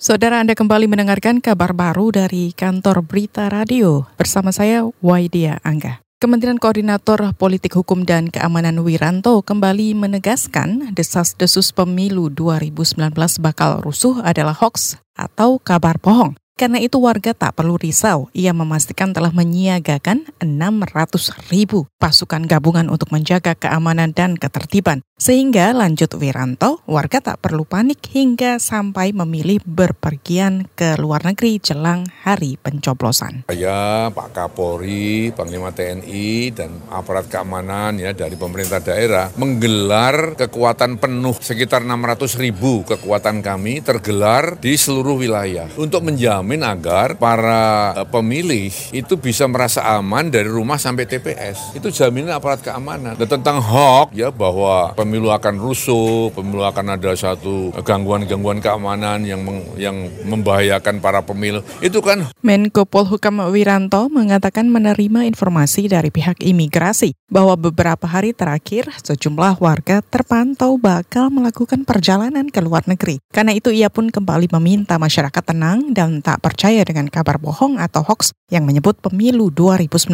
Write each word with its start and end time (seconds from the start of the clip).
Saudara 0.00 0.40
Anda 0.40 0.56
kembali 0.56 0.88
mendengarkan 0.88 1.44
kabar 1.44 1.76
baru 1.76 2.08
dari 2.08 2.56
kantor 2.56 3.04
Berita 3.04 3.52
Radio 3.52 4.08
bersama 4.16 4.48
saya 4.48 4.88
Waidia 5.04 5.60
Angga. 5.60 6.00
Kementerian 6.16 6.56
Koordinator 6.56 7.36
Politik 7.36 7.76
Hukum 7.76 8.08
dan 8.08 8.32
Keamanan 8.32 8.80
Wiranto 8.80 9.44
kembali 9.44 9.92
menegaskan 9.92 10.96
desas-desus 10.96 11.76
pemilu 11.76 12.32
2019 12.32 12.96
bakal 13.44 13.84
rusuh 13.84 14.24
adalah 14.24 14.56
hoax 14.56 14.96
atau 15.20 15.60
kabar 15.60 16.00
bohong. 16.00 16.32
Karena 16.56 16.80
itu 16.80 16.96
warga 17.00 17.36
tak 17.36 17.60
perlu 17.60 17.76
risau. 17.76 18.32
Ia 18.36 18.56
memastikan 18.56 19.16
telah 19.16 19.32
menyiagakan 19.36 20.28
600 20.40 21.52
ribu 21.52 21.88
pasukan 22.00 22.48
gabungan 22.48 22.88
untuk 22.88 23.12
menjaga 23.12 23.52
keamanan 23.52 24.16
dan 24.16 24.40
ketertiban. 24.40 25.04
Sehingga 25.20 25.76
lanjut 25.76 26.16
Wiranto, 26.16 26.80
warga 26.88 27.20
tak 27.20 27.44
perlu 27.44 27.68
panik 27.68 28.00
hingga 28.08 28.56
sampai 28.56 29.12
memilih 29.12 29.60
berpergian 29.68 30.64
ke 30.72 30.96
luar 30.96 31.28
negeri 31.28 31.60
jelang 31.60 32.08
hari 32.24 32.56
pencoblosan. 32.56 33.44
Saya, 33.52 34.08
Pak 34.08 34.32
Kapolri, 34.32 35.28
Panglima 35.36 35.76
TNI, 35.76 36.56
dan 36.56 36.72
aparat 36.88 37.28
keamanan 37.28 38.00
ya 38.00 38.16
dari 38.16 38.32
pemerintah 38.32 38.80
daerah 38.80 39.28
menggelar 39.36 40.40
kekuatan 40.40 40.96
penuh 40.96 41.36
sekitar 41.36 41.84
600 41.84 42.40
ribu 42.40 42.88
kekuatan 42.88 43.44
kami 43.44 43.84
tergelar 43.84 44.56
di 44.56 44.72
seluruh 44.80 45.20
wilayah 45.20 45.68
untuk 45.76 46.00
menjamin 46.00 46.64
agar 46.64 47.20
para 47.20 47.92
eh, 47.92 48.08
pemilih 48.08 48.72
itu 48.96 49.20
bisa 49.20 49.44
merasa 49.44 49.84
aman 50.00 50.32
dari 50.32 50.48
rumah 50.48 50.80
sampai 50.80 51.04
TPS. 51.04 51.76
Itu 51.76 51.92
jaminan 51.92 52.40
aparat 52.40 52.64
keamanan. 52.64 53.20
Dan 53.20 53.28
tentang 53.28 53.60
hoax 53.60 54.16
ya 54.16 54.32
bahwa 54.32 54.96
pemilu 55.10 55.34
akan 55.34 55.58
rusuh, 55.58 56.30
pemilu 56.30 56.62
akan 56.62 56.94
ada 56.94 57.10
satu 57.18 57.74
gangguan-gangguan 57.82 58.62
keamanan 58.62 59.26
yang 59.26 59.42
meng, 59.42 59.66
yang 59.74 60.06
membahayakan 60.22 61.02
para 61.02 61.18
pemilu. 61.26 61.66
Itu 61.82 61.98
kan 61.98 62.30
Menko 62.46 62.86
Polhukam 62.86 63.42
Wiranto 63.50 64.06
mengatakan 64.06 64.70
menerima 64.70 65.26
informasi 65.26 65.90
dari 65.90 66.14
pihak 66.14 66.38
imigrasi 66.38 67.18
bahwa 67.26 67.58
beberapa 67.58 68.06
hari 68.06 68.30
terakhir 68.30 68.86
sejumlah 69.02 69.58
warga 69.58 69.98
terpantau 69.98 70.78
bakal 70.78 71.26
melakukan 71.34 71.82
perjalanan 71.82 72.46
ke 72.46 72.62
luar 72.62 72.86
negeri. 72.86 73.18
Karena 73.34 73.50
itu 73.50 73.74
ia 73.74 73.90
pun 73.90 74.14
kembali 74.14 74.46
meminta 74.62 74.94
masyarakat 74.94 75.42
tenang 75.42 75.90
dan 75.90 76.22
tak 76.22 76.38
percaya 76.38 76.86
dengan 76.86 77.10
kabar 77.10 77.42
bohong 77.42 77.82
atau 77.82 78.06
hoax 78.06 78.30
yang 78.50 78.66
menyebut 78.66 78.98
pemilu 78.98 79.48
2019 79.54 80.10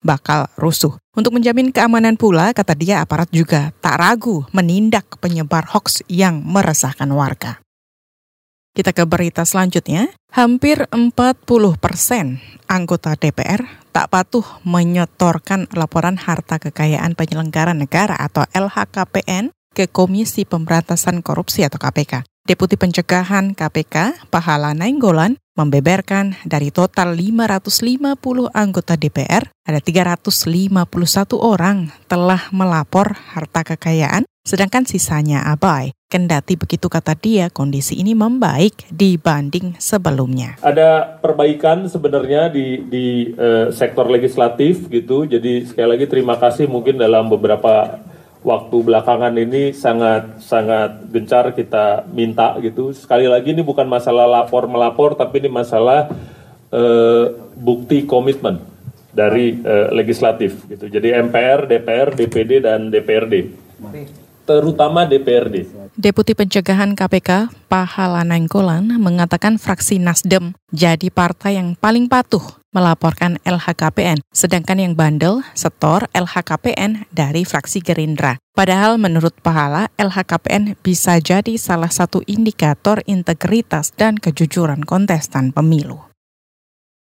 bakal 0.00 0.46
rusuh. 0.56 0.96
Untuk 1.12 1.34
menjamin 1.34 1.74
keamanan 1.74 2.14
pula, 2.14 2.54
kata 2.54 2.78
dia 2.78 3.02
aparat 3.02 3.28
juga 3.34 3.74
tak 3.82 3.98
ragu 3.98 4.46
menindak 4.54 5.18
penyebar 5.18 5.66
hoax 5.74 6.06
yang 6.06 6.40
meresahkan 6.46 7.10
warga. 7.10 7.58
Kita 8.70 8.94
ke 8.94 9.02
berita 9.02 9.42
selanjutnya. 9.42 10.14
Hampir 10.30 10.86
40 10.94 11.10
persen 11.82 12.38
anggota 12.70 13.18
DPR 13.18 13.66
tak 13.90 14.14
patuh 14.14 14.46
menyetorkan 14.62 15.66
laporan 15.74 16.14
harta 16.14 16.62
kekayaan 16.62 17.18
penyelenggara 17.18 17.74
negara 17.74 18.14
atau 18.14 18.46
LHKPN 18.54 19.50
ke 19.74 19.90
Komisi 19.90 20.46
Pemberantasan 20.46 21.18
Korupsi 21.26 21.66
atau 21.66 21.82
KPK. 21.82 22.22
Deputi 22.46 22.78
Pencegahan 22.78 23.58
KPK, 23.58 24.26
Pahala 24.30 24.70
Nainggolan, 24.74 25.38
membeberkan 25.58 26.38
dari 26.46 26.70
total 26.70 27.14
550 27.14 28.50
anggota 28.54 28.94
DPR, 28.94 29.50
ada 29.66 29.80
351 29.82 30.86
orang 31.38 31.90
telah 32.06 32.48
melapor 32.54 33.18
harta 33.34 33.66
kekayaan, 33.66 34.24
sedangkan 34.46 34.86
sisanya 34.86 35.46
abai. 35.46 35.92
Kendati 36.10 36.58
begitu 36.58 36.90
kata 36.90 37.14
dia, 37.14 37.54
kondisi 37.54 37.94
ini 38.02 38.18
membaik 38.18 38.90
dibanding 38.90 39.78
sebelumnya. 39.78 40.58
Ada 40.58 41.22
perbaikan 41.22 41.86
sebenarnya 41.86 42.50
di 42.50 42.82
di 42.82 43.06
uh, 43.38 43.70
sektor 43.70 44.10
legislatif 44.10 44.90
gitu. 44.90 45.22
Jadi 45.22 45.70
sekali 45.70 45.86
lagi 45.94 46.10
terima 46.10 46.34
kasih 46.34 46.66
mungkin 46.66 46.98
dalam 46.98 47.30
beberapa 47.30 48.02
waktu 48.40 48.76
belakangan 48.80 49.36
ini 49.36 49.76
sangat 49.76 50.40
sangat 50.40 51.12
gencar 51.12 51.52
kita 51.52 52.08
minta 52.08 52.56
gitu. 52.64 52.92
Sekali 52.96 53.28
lagi 53.28 53.52
ini 53.52 53.60
bukan 53.60 53.84
masalah 53.84 54.24
lapor 54.24 54.64
melapor, 54.64 55.12
tapi 55.12 55.44
ini 55.44 55.50
masalah 55.52 56.08
uh, 56.72 57.24
bukti 57.56 58.08
komitmen 58.08 58.64
dari 59.12 59.60
uh, 59.60 59.92
legislatif 59.92 60.64
gitu. 60.70 60.88
Jadi 60.88 61.12
MPR, 61.12 61.68
DPR, 61.68 62.08
DPD 62.16 62.64
dan 62.64 62.88
DPRD. 62.88 63.34
Terutama 64.50 65.06
DPRD. 65.06 65.70
Deputi 65.94 66.34
Pencegahan 66.34 66.98
KPK 66.98 67.54
Pahala 67.70 68.26
Nainggolan 68.26 68.98
mengatakan 68.98 69.62
fraksi 69.62 70.02
Nasdem 70.02 70.58
jadi 70.74 71.06
partai 71.06 71.54
yang 71.54 71.78
paling 71.78 72.10
patuh 72.10 72.42
melaporkan 72.74 73.38
LHKPN, 73.46 74.18
sedangkan 74.34 74.82
yang 74.82 74.98
bandel 74.98 75.46
setor 75.54 76.10
LHKPN 76.10 77.06
dari 77.14 77.46
fraksi 77.46 77.78
Gerindra. 77.78 78.42
Padahal 78.50 78.98
menurut 78.98 79.38
Pahala, 79.38 79.86
LHKPN 79.94 80.74
bisa 80.82 81.22
jadi 81.22 81.54
salah 81.54 81.90
satu 81.94 82.18
indikator 82.26 83.06
integritas 83.06 83.94
dan 83.94 84.18
kejujuran 84.18 84.82
kontestan 84.82 85.54
pemilu. 85.54 86.10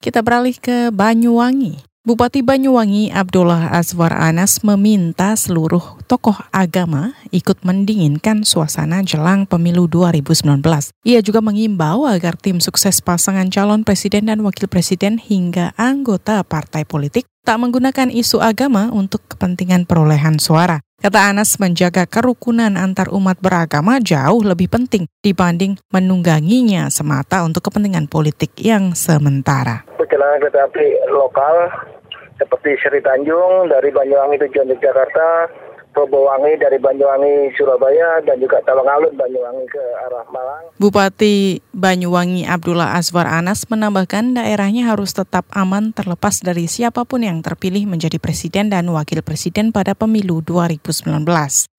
Kita 0.00 0.24
beralih 0.24 0.56
ke 0.56 0.88
Banyuwangi. 0.88 1.93
Bupati 2.04 2.44
Banyuwangi 2.44 3.08
Abdullah 3.08 3.72
Azwar 3.72 4.12
Anas 4.12 4.60
meminta 4.60 5.32
seluruh 5.40 6.04
tokoh 6.04 6.36
agama 6.52 7.16
ikut 7.32 7.64
mendinginkan 7.64 8.44
suasana 8.44 9.00
jelang 9.00 9.48
pemilu 9.48 9.88
2019. 9.88 10.60
Ia 11.00 11.24
juga 11.24 11.40
mengimbau 11.40 12.04
agar 12.04 12.36
tim 12.36 12.60
sukses 12.60 13.00
pasangan 13.00 13.48
calon 13.48 13.88
presiden 13.88 14.28
dan 14.28 14.44
wakil 14.44 14.68
presiden 14.68 15.16
hingga 15.16 15.72
anggota 15.80 16.44
partai 16.44 16.84
politik 16.84 17.24
tak 17.40 17.56
menggunakan 17.56 18.12
isu 18.12 18.36
agama 18.44 18.92
untuk 18.92 19.24
kepentingan 19.24 19.88
perolehan 19.88 20.36
suara. 20.36 20.84
Kata 21.00 21.32
Anas, 21.32 21.56
menjaga 21.56 22.04
kerukunan 22.04 22.76
antar 22.76 23.08
umat 23.16 23.40
beragama 23.40 23.96
jauh 24.04 24.44
lebih 24.44 24.68
penting 24.68 25.08
dibanding 25.24 25.80
menungganginya 25.88 26.84
semata 26.92 27.40
untuk 27.48 27.64
kepentingan 27.72 28.12
politik 28.12 28.52
yang 28.60 28.92
sementara. 28.92 29.93
Perjalanan 30.14 30.46
kereta 30.46 30.70
api 30.70 30.86
lokal 31.10 31.56
seperti 32.38 32.78
Seri 32.78 33.02
Tanjung 33.02 33.66
dari 33.66 33.90
Banyuwangi 33.90 34.46
tujuan 34.46 34.70
Jakarta, 34.78 35.50
Probowangi 35.90 36.54
dari 36.54 36.78
Banyuwangi 36.78 37.50
Surabaya 37.58 38.22
dan 38.22 38.38
juga 38.38 38.62
Tawangalun 38.62 39.10
Banyuwangi 39.18 39.66
ke 39.66 39.82
arah 40.06 40.22
Malang. 40.30 40.70
Bupati 40.78 41.58
Banyuwangi 41.74 42.46
Abdullah 42.46 42.94
Azwar 42.94 43.26
Anas 43.26 43.66
menambahkan 43.66 44.38
daerahnya 44.38 44.86
harus 44.86 45.18
tetap 45.18 45.50
aman 45.50 45.90
terlepas 45.90 46.38
dari 46.46 46.70
siapa 46.70 47.02
pun 47.02 47.26
yang 47.26 47.42
terpilih 47.42 47.82
menjadi 47.90 48.22
presiden 48.22 48.70
dan 48.70 48.86
wakil 48.94 49.18
presiden 49.18 49.74
pada 49.74 49.98
pemilu 49.98 50.38
2019. 50.46 51.26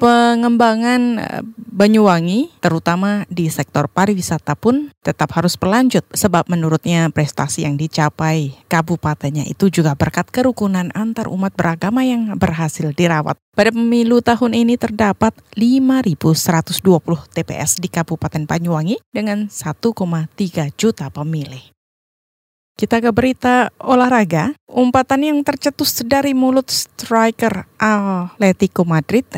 Pengembangan 0.00 1.02
eh, 1.20 1.42
Banyuwangi, 1.70 2.60
terutama 2.60 3.24
di 3.32 3.48
sektor 3.48 3.88
pariwisata 3.88 4.52
pun 4.52 4.92
tetap 5.00 5.32
harus 5.32 5.56
berlanjut 5.56 6.04
sebab 6.12 6.44
menurutnya 6.48 7.08
prestasi 7.08 7.64
yang 7.64 7.80
dicapai 7.80 8.52
kabupatennya 8.68 9.48
itu 9.48 9.72
juga 9.72 9.96
berkat 9.96 10.28
kerukunan 10.28 10.92
antar 10.92 11.32
umat 11.32 11.56
beragama 11.56 12.04
yang 12.04 12.36
berhasil 12.36 12.92
dirawat. 12.92 13.40
Pada 13.56 13.72
pemilu 13.72 14.20
tahun 14.20 14.52
ini 14.56 14.76
terdapat 14.76 15.32
5.120 15.56 16.68
TPS 17.32 17.80
di 17.80 17.88
Kabupaten 17.88 18.44
Banyuwangi 18.44 19.00
dengan 19.08 19.48
1,3 19.48 20.76
juta 20.76 21.08
pemilih. 21.08 21.79
Kita 22.80 22.96
ke 22.96 23.12
berita 23.12 23.68
olahraga. 23.76 24.56
Umpatan 24.64 25.20
yang 25.20 25.44
tercetus 25.44 26.00
dari 26.00 26.32
mulut 26.32 26.72
striker 26.72 27.68
Atletico 27.76 28.88
Madrid, 28.88 29.28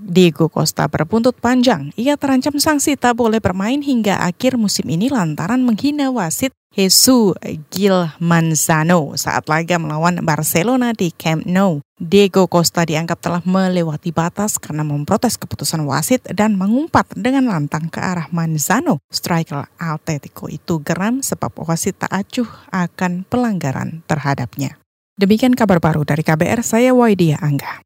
Diego 0.00 0.48
Costa 0.48 0.88
berbuntut 0.88 1.36
panjang. 1.36 1.92
Ia 2.00 2.16
terancam 2.16 2.56
sanksi 2.56 2.96
tak 2.96 3.20
boleh 3.20 3.36
bermain 3.36 3.84
hingga 3.84 4.24
akhir 4.24 4.56
musim 4.56 4.88
ini 4.88 5.12
lantaran 5.12 5.60
menghina 5.60 6.08
wasit 6.08 6.56
Jesus 6.70 7.34
Gil 7.74 8.14
Manzano 8.22 9.18
saat 9.18 9.50
laga 9.50 9.74
melawan 9.82 10.22
Barcelona 10.22 10.94
di 10.94 11.10
Camp 11.10 11.42
Nou. 11.42 11.82
Diego 11.98 12.46
Costa 12.46 12.86
dianggap 12.86 13.18
telah 13.18 13.42
melewati 13.42 14.14
batas 14.14 14.56
karena 14.56 14.86
memprotes 14.86 15.34
keputusan 15.34 15.82
wasit 15.82 16.24
dan 16.30 16.54
mengumpat 16.54 17.10
dengan 17.18 17.50
lantang 17.50 17.90
ke 17.90 17.98
arah 17.98 18.30
Manzano. 18.30 19.02
Striker 19.10 19.66
Atletico 19.82 20.46
itu 20.46 20.78
geram 20.80 21.26
sebab 21.26 21.50
wasit 21.66 21.98
tak 21.98 22.14
acuh 22.14 22.48
akan 22.70 23.26
pelanggaran 23.26 24.06
terhadapnya. 24.06 24.78
Demikian 25.20 25.52
kabar 25.52 25.82
baru 25.82 26.06
dari 26.06 26.24
KBR, 26.24 26.64
saya 26.64 26.96
Waidia 26.96 27.36
Angga. 27.42 27.84